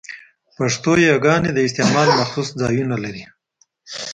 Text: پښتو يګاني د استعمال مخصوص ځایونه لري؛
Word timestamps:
پښتو 0.57 0.91
يګاني 1.13 1.51
د 1.53 1.59
استعمال 1.67 2.07
مخصوص 2.19 2.47
ځایونه 2.61 2.95
لري؛ 3.03 3.23